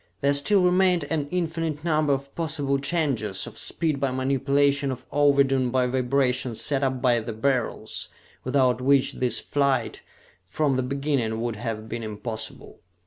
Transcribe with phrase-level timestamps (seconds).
[0.21, 5.69] There still remained an infinite number of possible changes of speed by manipulation of ovidum
[5.71, 8.09] by vibration set up by the Beryls,
[8.43, 10.01] without which this flight
[10.43, 12.79] from the beginning would have been impossible.